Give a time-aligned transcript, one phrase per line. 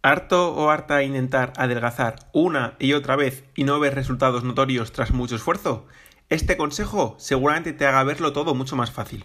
[0.00, 5.10] ¿Harto o harta intentar adelgazar una y otra vez y no ver resultados notorios tras
[5.10, 5.86] mucho esfuerzo?
[6.28, 9.24] Este consejo seguramente te haga verlo todo mucho más fácil.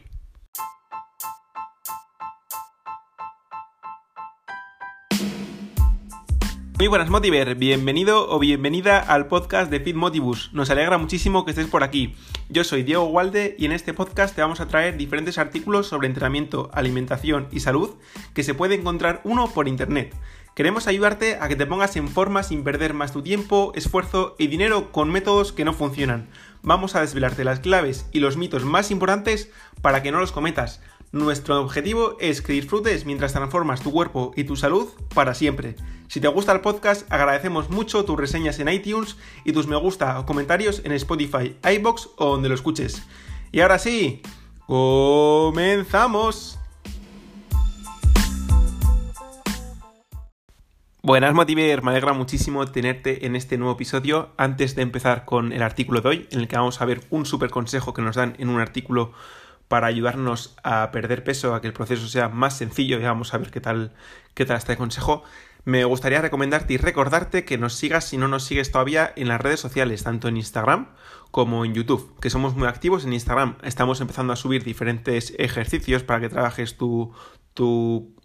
[6.79, 10.49] Muy buenas Motiver, bienvenido o bienvenida al podcast de Fit Motivus.
[10.53, 12.15] Nos alegra muchísimo que estés por aquí.
[12.49, 16.07] Yo soy Diego Walde y en este podcast te vamos a traer diferentes artículos sobre
[16.07, 17.91] entrenamiento, alimentación y salud
[18.33, 20.15] que se puede encontrar uno por internet.
[20.55, 24.45] Queremos ayudarte a que te pongas en forma sin perder más tu tiempo, esfuerzo y
[24.45, 26.29] dinero con métodos que no funcionan.
[26.61, 29.49] Vamos a desvelarte las claves y los mitos más importantes
[29.81, 30.79] para que no los cometas.
[31.11, 35.75] Nuestro objetivo es que disfrutes mientras transformas tu cuerpo y tu salud para siempre.
[36.07, 40.19] Si te gusta el podcast, agradecemos mucho tus reseñas en iTunes y tus me gusta
[40.19, 43.01] o comentarios en Spotify, iBox o donde lo escuches.
[43.51, 44.21] Y ahora sí,
[44.67, 46.59] comenzamos.
[51.05, 54.29] Buenas Motiver, me alegra muchísimo tenerte en este nuevo episodio.
[54.37, 57.25] Antes de empezar con el artículo de hoy, en el que vamos a ver un
[57.25, 59.11] super consejo que nos dan en un artículo
[59.67, 63.37] para ayudarnos a perder peso, a que el proceso sea más sencillo, y vamos a
[63.37, 63.91] ver qué tal,
[64.33, 65.23] qué tal este consejo.
[65.65, 69.41] Me gustaría recomendarte y recordarte que nos sigas si no nos sigues todavía en las
[69.41, 70.87] redes sociales, tanto en Instagram
[71.31, 73.57] como en YouTube, que somos muy activos en Instagram.
[73.63, 77.11] Estamos empezando a subir diferentes ejercicios para que trabajes tu,
[77.53, 78.15] tu,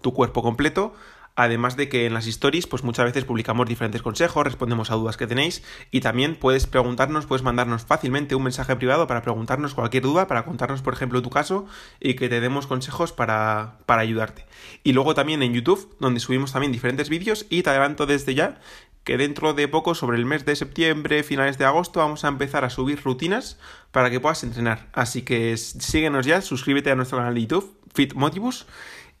[0.00, 0.94] tu cuerpo completo.
[1.42, 5.16] Además de que en las stories, pues muchas veces publicamos diferentes consejos, respondemos a dudas
[5.16, 10.02] que tenéis y también puedes preguntarnos, puedes mandarnos fácilmente un mensaje privado para preguntarnos cualquier
[10.02, 11.64] duda, para contarnos, por ejemplo, tu caso
[11.98, 14.44] y que te demos consejos para, para ayudarte.
[14.84, 18.60] Y luego también en YouTube, donde subimos también diferentes vídeos y te adelanto desde ya
[19.02, 22.66] que dentro de poco, sobre el mes de septiembre, finales de agosto, vamos a empezar
[22.66, 23.58] a subir rutinas
[23.92, 24.90] para que puedas entrenar.
[24.92, 28.66] Así que síguenos ya, suscríbete a nuestro canal de YouTube, Fit Motivus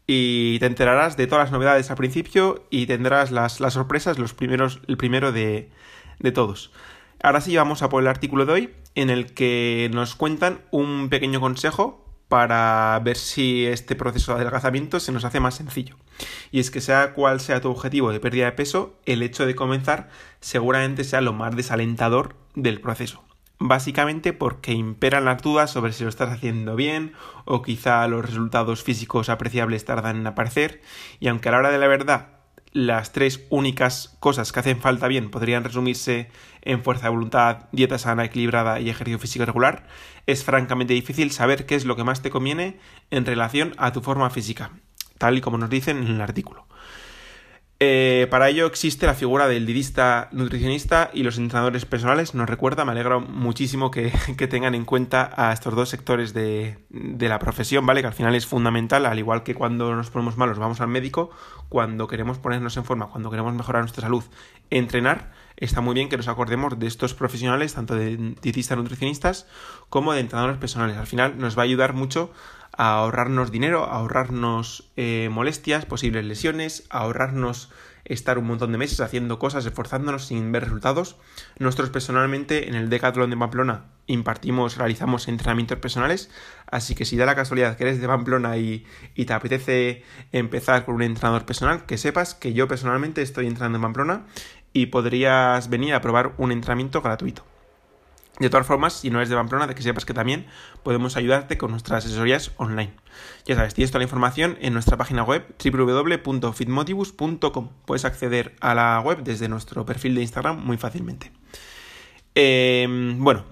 [0.06, 4.80] y te enterarás de todas las novedades al principio y tendrás las, sorpresas, los primeros,
[4.88, 5.70] el primero de,
[6.18, 6.72] de todos.
[7.22, 11.08] Ahora sí vamos a por el artículo de hoy en el que nos cuentan un
[11.10, 15.96] pequeño consejo para ver si este proceso de adelgazamiento se nos hace más sencillo.
[16.50, 19.54] Y es que sea cual sea tu objetivo de pérdida de peso, el hecho de
[19.54, 20.10] comenzar
[20.40, 23.24] seguramente sea lo más desalentador del proceso
[23.60, 27.12] básicamente porque imperan las dudas sobre si lo estás haciendo bien
[27.44, 30.80] o quizá los resultados físicos apreciables tardan en aparecer
[31.20, 32.40] y aunque a la hora de la verdad
[32.72, 36.30] las tres únicas cosas que hacen falta bien podrían resumirse
[36.62, 39.86] en fuerza de voluntad, dieta sana, equilibrada y ejercicio físico regular,
[40.26, 42.78] es francamente difícil saber qué es lo que más te conviene
[43.10, 44.70] en relación a tu forma física,
[45.18, 46.66] tal y como nos dicen en el artículo.
[47.82, 52.34] Eh, para ello existe la figura del didista nutricionista y los entrenadores personales.
[52.34, 54.10] Nos recuerda, me alegro muchísimo que,
[54.48, 58.02] tengan en cuenta a estos dos sectores de, de, la profesión, ¿vale?
[58.02, 61.30] Que al final es fundamental, al igual que cuando nos ponemos malos vamos al médico,
[61.70, 64.24] cuando queremos ponernos en forma, cuando queremos mejorar nuestra salud,
[64.68, 69.46] entrenar, está muy bien que nos acordemos de estos profesionales, tanto de dietistas nutricionistas
[69.88, 70.96] como de entrenadores personales.
[70.96, 72.32] Al final nos va a ayudar mucho
[72.76, 77.70] a ahorrarnos dinero, a ahorrarnos eh, molestias, posibles lesiones, a ahorrarnos
[78.04, 81.16] estar un montón de meses haciendo cosas, esforzándonos sin ver resultados.
[81.58, 86.30] Nosotros personalmente en el Decathlon de Pamplona impartimos, realizamos entrenamientos personales,
[86.66, 88.84] así que si da la casualidad que eres de Pamplona y,
[89.14, 93.76] y te apetece empezar con un entrenador personal, que sepas que yo personalmente estoy entrenando
[93.76, 94.26] en Pamplona
[94.72, 97.44] y podrías venir a probar un entrenamiento gratuito.
[98.40, 100.46] De todas formas, si no eres de Pamplona, de que sepas que también
[100.82, 102.94] podemos ayudarte con nuestras asesorías online.
[103.44, 107.68] Ya sabes, tienes toda la información en nuestra página web www.fitmotivus.com.
[107.84, 111.32] Puedes acceder a la web desde nuestro perfil de Instagram muy fácilmente.
[112.34, 113.44] Em, bueno,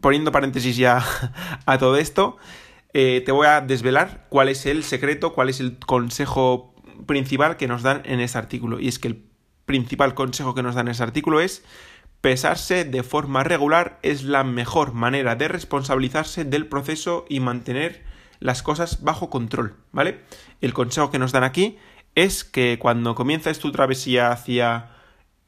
[0.00, 1.04] poniendo paréntesis ya
[1.66, 2.36] a todo esto,
[2.92, 6.72] eh, te voy a desvelar cuál es el secreto, cuál es el consejo
[7.06, 8.78] principal que nos dan en este artículo.
[8.78, 9.29] Y es que el
[9.70, 11.62] principal consejo que nos dan en este artículo es
[12.20, 18.02] Pesarse de forma regular es la mejor manera de responsabilizarse del proceso y mantener
[18.40, 20.24] las cosas bajo control, ¿vale?
[20.60, 21.78] El consejo que nos dan aquí
[22.16, 24.90] es que cuando comienzas tu travesía hacia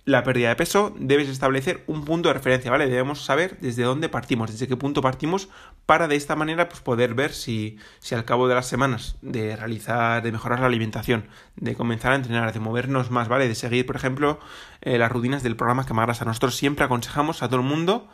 [0.05, 2.89] la pérdida de peso, debes establecer un punto de referencia, ¿vale?
[2.89, 5.49] Debemos saber desde dónde partimos, desde qué punto partimos,
[5.87, 9.55] para de esta manera pues, poder ver si, si al cabo de las semanas de
[9.55, 13.47] realizar, de mejorar la alimentación, de comenzar a entrenar, de movernos más, ¿vale?
[13.47, 14.41] De seguir, por ejemplo,
[14.81, 18.09] eh, las rutinas del programa que A Nosotros siempre aconsejamos a todo el mundo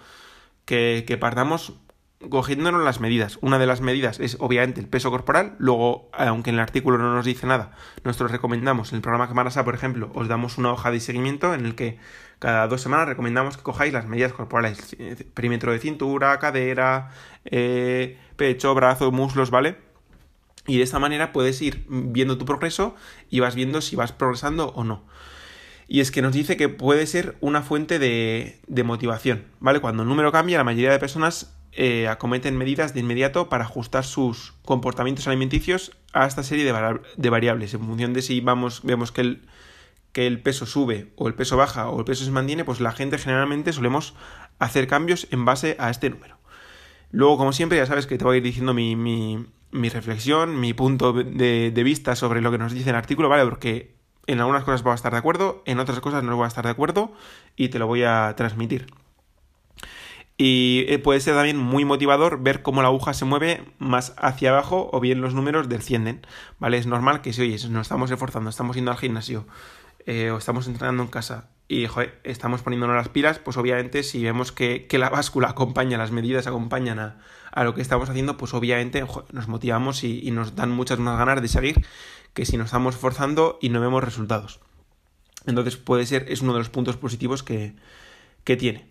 [0.66, 1.72] que, que partamos
[2.30, 3.38] cogiéndonos las medidas.
[3.42, 7.14] Una de las medidas es obviamente el peso corporal, luego, aunque en el artículo no
[7.14, 7.72] nos dice nada,
[8.02, 11.64] nosotros recomendamos, en el programa Camarasa, por ejemplo, os damos una hoja de seguimiento en
[11.64, 11.98] el que
[12.38, 14.96] cada dos semanas recomendamos que cojáis las medidas corporales,
[15.34, 17.10] perímetro de cintura, cadera,
[17.44, 19.76] eh, pecho, brazo, muslos, ¿vale?
[20.66, 22.94] Y de esta manera puedes ir viendo tu progreso
[23.30, 25.04] y vas viendo si vas progresando o no.
[25.90, 29.80] Y es que nos dice que puede ser una fuente de, de motivación, ¿vale?
[29.80, 34.04] Cuando el número cambia, la mayoría de personas eh, acometen medidas de inmediato para ajustar
[34.04, 37.72] sus comportamientos alimenticios a esta serie de, variables.
[37.72, 39.46] En función de si vamos, vemos que el,
[40.10, 42.90] que el peso sube o el peso baja o el peso se mantiene, pues la
[42.90, 44.16] gente generalmente solemos
[44.58, 46.38] hacer cambios en base a este número.
[47.12, 50.58] Luego, como siempre, ya sabes que te voy a ir diciendo mi, mi, mi reflexión,
[50.58, 53.44] mi punto de, de, vista sobre lo que nos dice el artículo, ¿vale?
[53.44, 53.94] Porque
[54.26, 56.64] en algunas cosas voy a estar de acuerdo, en otras cosas no voy a estar
[56.64, 57.12] de acuerdo
[57.54, 58.88] y te lo voy a transmitir.
[60.40, 64.50] Y eh, puede ser también muy motivador ver cómo la aguja se mueve más hacia
[64.50, 66.24] abajo o bien los números descienden,
[66.60, 66.78] ¿vale?
[66.78, 69.48] Es normal que si, oye, nos estamos esforzando, estamos yendo al gimnasio
[70.06, 71.86] eh, o estamos entrenando en casa y
[72.22, 77.00] estamos poniéndonos las pilas, pues obviamente si vemos que, la báscula acompaña, las medidas acompañan
[77.00, 81.18] a, lo que estamos haciendo, pues obviamente nos motivamos y, y nos dan muchas más
[81.18, 81.84] ganas de seguir
[82.32, 84.60] que si nos estamos esforzando y no vemos resultados.
[85.46, 87.74] Entonces puede ser, es uno de los puntos positivos que,
[88.44, 88.86] que tiene.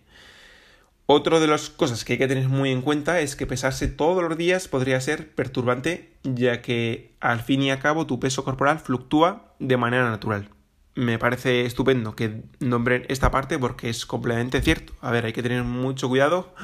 [1.10, 4.22] Otra de las cosas que hay que tener muy en cuenta es que pesarse todos
[4.22, 8.78] los días podría ser perturbante, ya que al fin y al cabo tu peso corporal
[8.78, 10.50] fluctúa de manera natural.
[10.94, 14.92] Me parece estupendo que nombren esta parte porque es completamente cierto.
[15.00, 16.54] A ver, hay que tener mucho cuidado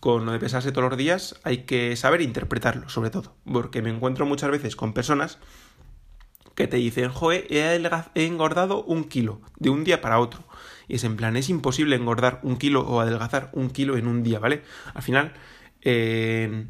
[0.00, 3.90] con lo de pesarse todos los días, hay que saber interpretarlo, sobre todo, porque me
[3.90, 5.36] encuentro muchas veces con personas
[6.54, 10.44] que te dicen, joe, he engordado un kilo de un día para otro.
[10.88, 14.22] Y es en plan, es imposible engordar un kilo o adelgazar un kilo en un
[14.22, 14.62] día, ¿vale?
[14.94, 15.32] Al final,
[15.82, 16.66] eh,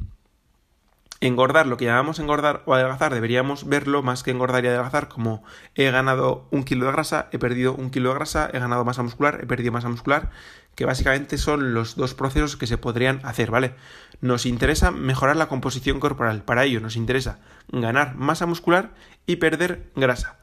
[1.23, 5.45] engordar, lo que llamamos engordar o adelgazar, deberíamos verlo más que engordar y adelgazar como
[5.77, 9.05] he ganado un kilo de grasa, he perdido un kilo de grasa, he ganado masa
[9.05, 10.31] muscular, he perdido masa muscular,
[10.75, 13.75] que básicamente son los dos procesos que se podrían hacer, ¿vale?
[14.21, 17.39] Nos interesa mejorar la composición corporal, para ello nos interesa
[17.69, 18.91] ganar masa muscular
[19.25, 20.39] y perder grasa.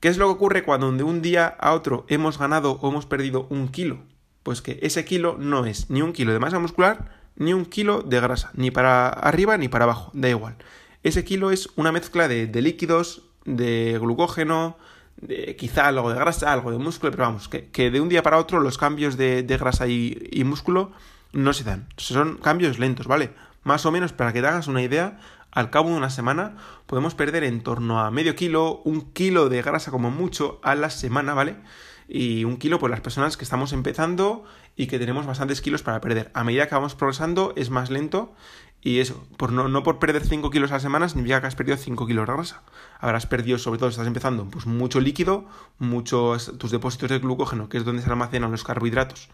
[0.00, 3.06] ¿Qué es lo que ocurre cuando de un día a otro hemos ganado o hemos
[3.06, 3.98] perdido un kilo?
[4.44, 8.02] Pues que ese kilo no es ni un kilo de masa muscular ni un kilo
[8.02, 10.56] de grasa, ni para arriba ni para abajo, da igual.
[11.02, 14.76] Ese kilo es una mezcla de, líquidos, de glucógeno,
[15.16, 18.38] de quizá algo de grasa, algo de músculo, pero vamos, que, de un día para
[18.38, 20.90] otro los cambios de, de grasa y, y, músculo
[21.32, 21.86] no se dan.
[21.96, 23.30] Son cambios lentos, ¿vale?
[23.62, 26.56] Más o menos, para que te hagas una idea, al cabo de una semana
[26.86, 30.90] podemos perder en torno a medio kilo, un kilo de grasa como mucho a la
[30.90, 31.56] semana, ¿vale?
[32.08, 34.44] Y un kilo por las personas que estamos empezando
[34.76, 36.30] y que tenemos bastantes kilos para perder.
[36.34, 38.34] A medida que vamos progresando es más lento
[38.80, 41.56] y eso, por no, no por perder 5 kilos a la semana significa que has
[41.56, 42.62] perdido 5 kilos de grasa.
[43.00, 45.46] Habrás perdido, sobre todo si estás empezando, pues mucho líquido,
[45.78, 49.28] muchos tus depósitos de glucógeno, que es donde se almacenan los carbohidratos,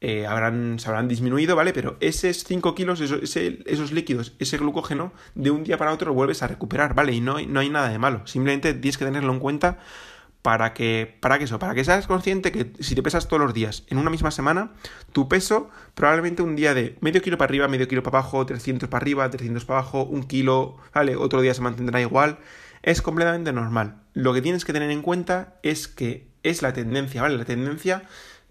[0.00, 1.72] eh, habrán, se habrán disminuido, ¿vale?
[1.72, 6.14] Pero esos 5 kilos, esos, esos líquidos, ese glucógeno, de un día para otro lo
[6.14, 7.12] vuelves a recuperar, ¿vale?
[7.12, 8.26] Y no, no hay nada de malo.
[8.26, 9.78] Simplemente tienes que tenerlo en cuenta
[10.46, 13.52] para que, para que eso, para que seas consciente que si te pesas todos los
[13.52, 14.70] días en una misma semana,
[15.10, 18.88] tu peso probablemente un día de medio kilo para arriba, medio kilo para abajo, 300
[18.88, 21.16] para arriba, 300 para abajo, un kilo, ¿vale?
[21.16, 22.38] Otro día se mantendrá igual.
[22.84, 23.96] Es completamente normal.
[24.12, 27.38] Lo que tienes que tener en cuenta es que es la tendencia, ¿vale?
[27.38, 28.04] La tendencia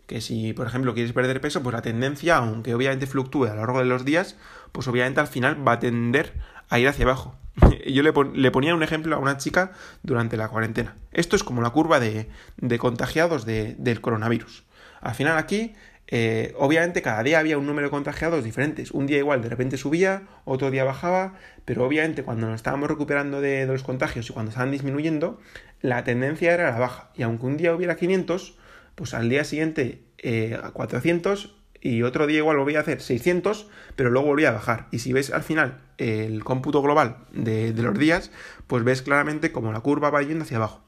[0.08, 3.62] que si, por ejemplo, quieres perder peso, pues la tendencia, aunque obviamente fluctúe a lo
[3.62, 4.38] largo de los días,
[4.72, 6.34] pues obviamente al final va a tender
[6.70, 7.36] a ir hacia abajo.
[7.88, 9.72] Yo le, le, ponía un ejemplo a una chica
[10.04, 10.96] durante la cuarentena.
[11.12, 14.66] Esto es como la curva de, de contagiados de, del coronavirus.
[15.02, 15.74] Al final aquí,
[16.08, 18.92] eh, obviamente cada día había un número de contagiados diferentes.
[18.92, 23.42] Un día igual de repente subía, otro día bajaba, pero obviamente cuando nos estábamos recuperando
[23.42, 25.40] de, de los contagios y cuando estaban disminuyendo,
[25.82, 27.10] la tendencia era la baja.
[27.16, 28.58] Y aunque un día hubiera 500,
[28.96, 33.68] pues al día siguiente eh, a 400 y otro día igual volví a hacer 600,
[33.96, 34.88] pero luego volví a bajar.
[34.92, 38.32] Y si ves al final el cómputo global de, de los días,
[38.66, 40.82] pues ves claramente como la curva va yendo hacia abajo.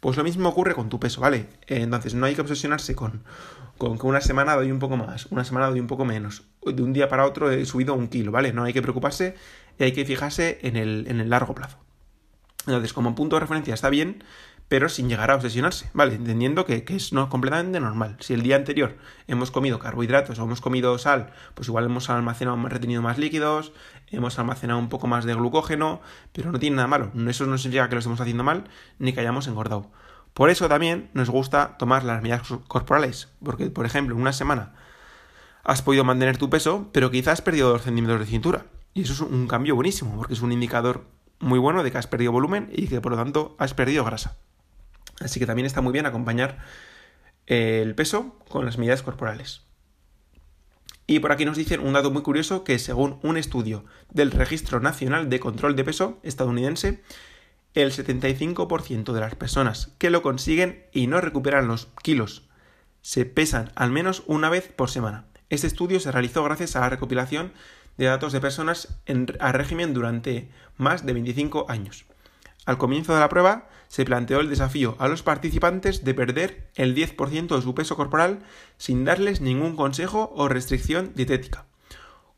[0.00, 1.46] Pues lo mismo ocurre con tu peso, ¿vale?
[1.66, 3.24] Entonces no hay que obsesionarse con,
[3.78, 6.44] con que una semana doy un poco más, una semana doy un poco menos.
[6.62, 8.52] De un día para otro he subido un kilo, ¿vale?
[8.52, 9.34] No hay que preocuparse
[9.78, 11.78] y hay que fijarse en el, en el largo plazo.
[12.66, 14.24] Entonces, como punto de referencia está bien,
[14.68, 16.14] pero sin llegar a obsesionarse, ¿vale?
[16.14, 18.16] Entendiendo que, que, es no, completamente normal.
[18.20, 22.56] Si el día anterior hemos comido carbohidratos o hemos comido sal, pues igual hemos almacenado,
[22.56, 23.72] hemos retenido más líquidos,
[24.10, 26.00] hemos almacenado un poco más de glucógeno,
[26.32, 27.12] pero no tiene nada malo.
[27.28, 28.64] Eso no significa que lo estemos haciendo mal
[28.98, 29.90] ni que hayamos engordado.
[30.32, 34.72] Por eso también nos gusta tomar las medidas corporales, porque, por ejemplo, en una semana
[35.62, 38.66] has podido mantener tu peso, pero quizás has perdido 2 centímetros de cintura.
[38.94, 41.04] Y eso es un cambio buenísimo, porque es un indicador
[41.40, 44.36] muy bueno de que has perdido volumen y que por lo tanto has perdido grasa.
[45.20, 46.58] Así que también está muy bien acompañar
[47.46, 49.62] el peso con las medidas corporales.
[51.06, 54.80] Y por aquí nos dicen un dato muy curioso que según un estudio del Registro
[54.80, 57.02] Nacional de Control de Peso estadounidense,
[57.74, 62.48] el 75% de las personas que lo consiguen y no recuperan los kilos
[63.02, 65.26] se pesan al menos una vez por semana.
[65.50, 67.52] Este estudio se realizó gracias a la recopilación
[67.98, 72.06] de datos de personas en, a régimen durante más de 25 años.
[72.66, 76.94] Al comienzo de la prueba se planteó el desafío a los participantes de perder el
[76.94, 78.40] 10% de su peso corporal
[78.78, 81.66] sin darles ningún consejo o restricción dietética.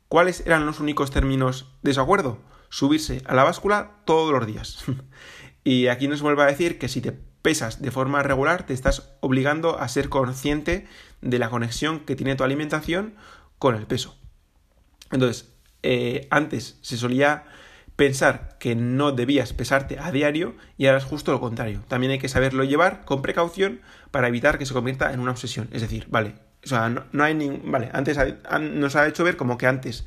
[0.09, 2.39] ¿Cuáles eran los únicos términos de su acuerdo?
[2.69, 4.85] Subirse a la báscula todos los días.
[5.65, 9.17] y aquí nos vuelve a decir que si te pesas de forma regular te estás
[9.21, 10.89] obligando a ser consciente
[11.21, 13.15] de la conexión que tiene tu alimentación
[13.61, 14.17] con el peso.
[15.13, 15.53] Entonces,
[15.85, 17.45] eh, antes se solía
[17.97, 21.83] pensar que no debías pesarte a diario y es justo lo contrario.
[21.89, 25.69] También hay que saberlo llevar con precaución para evitar que se convierta en una obsesión.
[25.73, 26.35] Es decir, vale,
[26.65, 27.71] o sea, no, hay ningún...
[27.73, 28.19] Vale, antes
[28.61, 30.07] nos ha hecho ver como que antes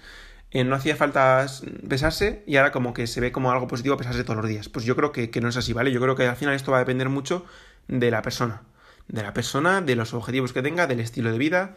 [0.51, 1.45] eh, no hacía falta
[1.87, 4.69] pesarse y ahora como que se ve como algo positivo pesarse todos los días.
[4.69, 5.91] Pues yo creo que, que no es así, ¿vale?
[5.91, 7.45] Yo creo que al final esto va a depender mucho
[7.87, 8.61] de la persona.
[9.07, 11.75] De la persona, de los objetivos que tenga, del estilo de vida.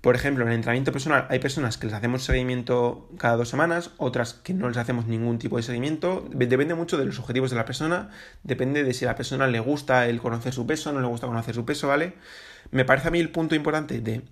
[0.00, 3.90] Por ejemplo, en el entrenamiento personal hay personas que les hacemos seguimiento cada dos semanas,
[3.98, 6.26] otras que no les hacemos ningún tipo de seguimiento.
[6.30, 8.10] Depende mucho de los objetivos de la persona,
[8.42, 11.26] depende de si a la persona le gusta el conocer su peso, no le gusta
[11.26, 12.14] conocer su peso, ¿vale?
[12.70, 14.22] Me parece a mí el punto importante de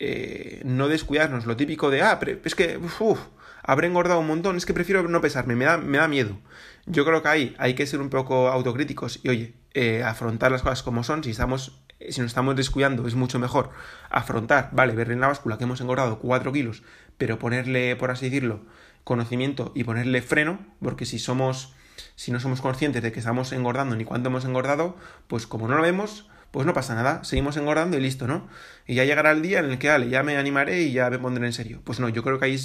[0.00, 3.20] eh, no descuidarnos, lo típico de, ah, pero es que, uff,
[3.62, 6.38] habré engordado un montón, es que prefiero no pesarme, me da, me da miedo.
[6.86, 10.62] Yo creo que ahí hay que ser un poco autocríticos y, oye, eh, afrontar las
[10.62, 13.70] cosas como son, si estamos si nos estamos descuidando, es mucho mejor
[14.10, 16.82] afrontar, vale, ver en la báscula que hemos engordado 4 kilos,
[17.18, 18.60] pero ponerle, por así decirlo,
[19.04, 21.74] conocimiento y ponerle freno, porque si somos,
[22.16, 24.96] si no somos conscientes de que estamos engordando ni cuánto hemos engordado,
[25.28, 28.46] pues como no lo vemos, pues no pasa nada, seguimos engordando y listo, ¿no?
[28.86, 31.18] Y ya llegará el día en el que, vale, ya me animaré y ya me
[31.18, 31.80] pondré en serio.
[31.82, 32.56] Pues no, yo creo que ahí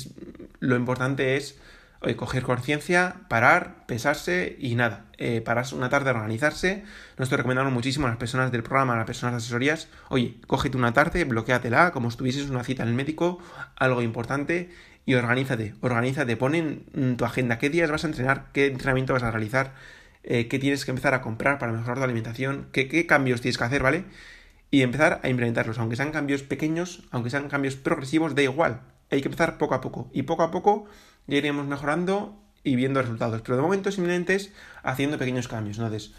[0.60, 1.58] lo importante es
[2.02, 6.86] Oye, coger conciencia, parar, pesarse y nada, eh, una tarde, organizarse.
[7.18, 9.90] No estoy recomendando muchísimo a las personas del programa, a las personas de asesorías.
[10.08, 13.40] Oye, cógete una tarde, bloqueatela, como si tuvieses una cita en el médico,
[13.76, 14.70] algo importante,
[15.06, 19.24] y organízate, organízate, pon en tu agenda qué días vas a entrenar, qué entrenamiento vas
[19.24, 19.74] a realizar,
[20.24, 23.58] eh, qué tienes que empezar a comprar para mejorar tu alimentación, qué, qué cambios tienes
[23.58, 24.06] que hacer, ¿vale?
[24.72, 28.82] Y empezar a implementarlos, aunque sean cambios pequeños, aunque sean cambios progresivos, da igual.
[29.12, 30.10] Hay que empezar poco a poco.
[30.14, 30.86] Y poco a poco
[31.30, 33.42] ya iremos mejorando y viendo resultados.
[33.42, 34.52] Pero de momento simplemente es
[34.84, 35.78] haciendo pequeños cambios.
[35.78, 36.14] Entonces,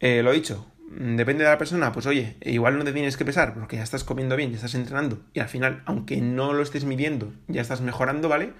[0.00, 3.54] eh, lo dicho, depende de la persona, pues oye, igual no te tienes que pesar
[3.54, 6.84] porque ya estás comiendo bien, ya estás entrenando y al final, aunque no lo estés
[6.84, 8.52] midiendo, ya estás mejorando, ¿vale?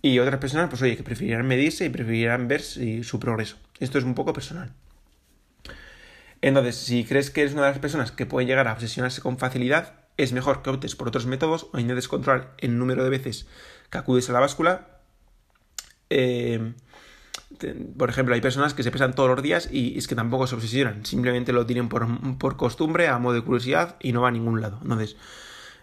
[0.00, 3.56] Y otras personas, pues oye, que preferirán medirse y preferirán ver su progreso.
[3.78, 4.72] Esto es un poco personal.
[6.40, 9.38] Entonces, si crees que eres una de las personas que puede llegar a obsesionarse con
[9.38, 13.46] facilidad, es mejor que optes por otros métodos o intentes controlar el número de veces
[13.90, 14.91] que acudes a la báscula.
[16.12, 16.74] Eh,
[17.96, 20.54] por ejemplo, hay personas que se pesan todos los días y es que tampoco se
[20.54, 24.60] obsesionan, simplemente lo tienen por, costumbre, a modo de curiosidad y no va a ningún
[24.60, 24.78] lado.
[24.82, 25.16] Entonces,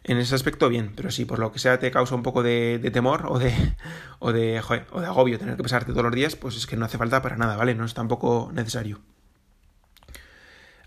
[0.04, 2.90] en ese aspecto, bien, pero si por lo que sea te causa un poco de,
[2.92, 3.54] temor o de,
[4.20, 6.86] o, de, o de agobio tener que pesarte todos los días, pues es que no
[6.86, 7.76] hace falta para nada, ¿vale?
[7.76, 9.00] No es tampoco necesario.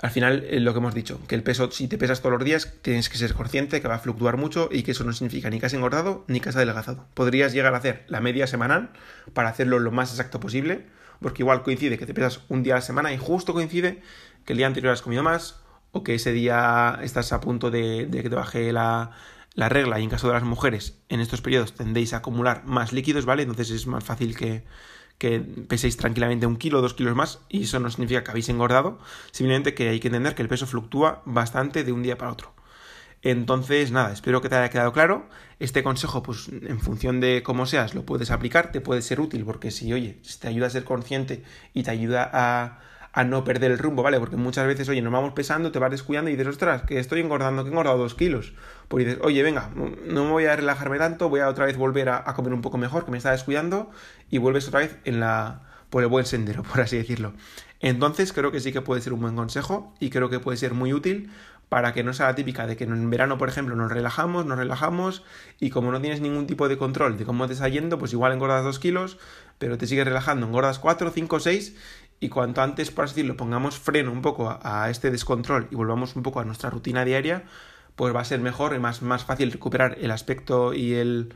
[0.03, 2.45] Al final, eh, lo que hemos dicho, que el peso, si te pesas todos los
[2.45, 5.49] días, tienes que ser consciente que va a fluctuar mucho y que eso no significa
[5.49, 7.07] ni que has engordado ni que has adelgazado.
[7.15, 8.91] Podrías llegar a hacer la media semanal
[9.33, 10.87] para hacerlo lo más exacto posible,
[11.21, 14.03] porque igual coincide que te pesas un día a la semana y justo coincide
[14.45, 15.61] que el día anterior has comido más
[15.93, 19.13] o que ese día estás a punto de, que te baje la,
[19.55, 22.93] la regla y en caso de las mujeres en estos periodos tendéis a acumular más
[22.93, 23.43] líquidos, ¿vale?
[23.43, 24.65] Entonces es más fácil que,
[25.23, 28.99] que peséis tranquilamente un kilo dos kilos más y eso no significa que habéis engordado,
[29.31, 32.53] simplemente que hay que entender que el peso fluctúa bastante de un día para otro.
[33.23, 35.29] Entonces, nada, espero que te haya quedado claro.
[35.61, 39.45] Este consejo, pues en función de cómo seas, lo puedes aplicar, te puede ser útil,
[39.45, 42.81] porque si, oye, si te ayuda a ser consciente y te ayuda a,
[43.13, 44.19] a no perder el rumbo, ¿vale?
[44.19, 47.21] Porque muchas veces, oye, nos vamos pesando, te vas descuidando y dices, ostras, que estoy
[47.21, 48.55] engordando, que he engordado dos kilos.
[48.93, 52.11] Pues dices, oye, venga, no me voy a relajarme tanto, voy a otra vez volver
[52.11, 53.91] a, comer un poco mejor, que me está descuidando,
[54.29, 57.33] y vuelves otra vez en la por el buen sendero, por así decirlo.
[57.81, 60.75] Entonces creo que sí que puede ser un buen consejo y creo que puede ser
[60.75, 61.31] muy útil
[61.71, 64.59] para que no sea la típica de que en verano, por ejemplo, nos relajamos, nos
[64.59, 65.25] relajamos
[65.59, 68.35] y como no tienes ningún tipo de control de cómo te está yendo, pues igual
[68.35, 69.17] engordas dos kilos,
[69.57, 71.77] pero te sigues relajando, engordas cuatro, cinco, seis
[72.21, 76.15] y cuanto antes, por así decirlo, pongamos freno un poco a, este descontrol y volvamos
[76.15, 77.45] un poco a nuestra rutina diaria,
[77.97, 81.35] pues va a ser mejor y más, más fácil recuperar el aspecto y el,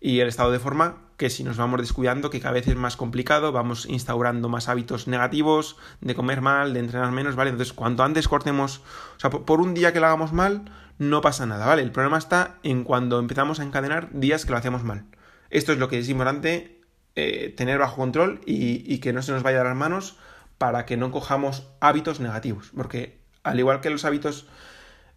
[0.00, 2.96] y el estado de forma que si nos vamos descuidando, que cada vez es más
[2.96, 7.50] complicado, vamos instaurando más hábitos negativos, de comer mal, de entrenar menos, ¿vale?
[7.50, 8.78] Entonces, cuanto antes cortemos,
[9.16, 10.64] o sea, por un día que lo hagamos mal,
[10.96, 11.82] no pasa nada, ¿vale?
[11.82, 15.04] El problema está en cuando empezamos a encadenar días que lo hacemos mal.
[15.50, 16.80] Esto es lo que es importante
[17.16, 20.16] eh, tener bajo control y, que no se nos vaya de las manos
[20.58, 24.46] para que no cojamos hábitos negativos, porque al igual que los hábitos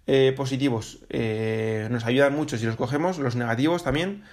[0.07, 0.99] eh, positivos.
[1.09, 4.23] Eh, nos ayudan mucho si los cogemos, los negativos también,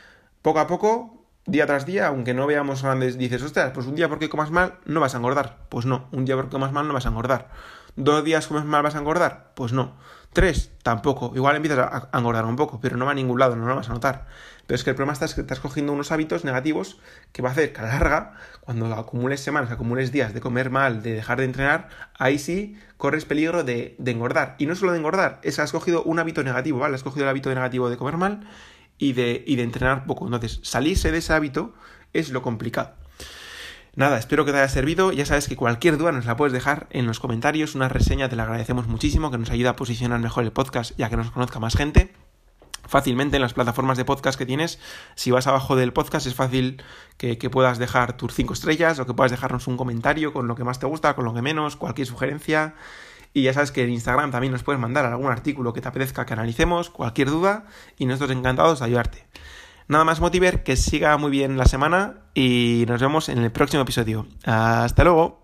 [0.42, 4.08] poco a poco día tras día, aunque no veamos grandes, dices, ostras, pues un día
[4.08, 5.58] porque comas mal no vas a engordar.
[5.68, 7.48] Pues no, un día porque comas mal no vas a engordar.
[7.96, 9.52] ¿Dos días comes mal vas a engordar?
[9.54, 9.94] Pues no.
[10.32, 11.32] Tres, tampoco.
[11.34, 13.90] Igual empiezas a, engordar un poco, pero no va a ningún lado, no lo vas
[13.90, 14.26] a notar.
[14.66, 17.00] Pero es que el problema está es que estás cogiendo unos hábitos negativos
[17.32, 20.70] que va a hacer que a la larga, cuando acumules semanas, acumules días de comer
[20.70, 24.54] mal, de dejar de entrenar, ahí sí corres peligro de, de engordar.
[24.58, 26.94] Y no solo de engordar, es que has cogido un hábito negativo, ¿vale?
[26.94, 28.46] Has cogido el hábito negativo de comer mal
[29.00, 30.26] y de, y de entrenar poco.
[30.26, 31.74] Entonces, salirse de ese hábito
[32.12, 32.94] es lo complicado.
[33.96, 35.10] Nada, espero que te haya servido.
[35.10, 37.74] Ya sabes que cualquier duda nos la puedes dejar en los comentarios.
[37.74, 41.02] Una reseña te la agradecemos muchísimo, que nos ayuda a posicionar mejor el podcast y
[41.02, 42.12] a que nos conozca más gente.
[42.86, 44.78] Fácilmente en las plataformas de podcast que tienes,
[45.14, 46.82] si vas abajo del podcast es fácil
[47.16, 50.56] que, que puedas dejar tus cinco estrellas o que puedas dejarnos un comentario con lo
[50.56, 52.74] que más te gusta, con lo que menos, cualquier sugerencia.
[53.32, 56.26] Y ya sabes que en Instagram también nos puedes mandar algún artículo que te apetezca
[56.26, 57.64] que analicemos, cualquier duda,
[57.96, 59.26] y nosotros encantados de ayudarte.
[59.88, 63.82] Nada más, Motiver, que siga muy bien la semana y nos vemos en el próximo
[63.82, 64.26] episodio.
[64.44, 65.39] Hasta luego.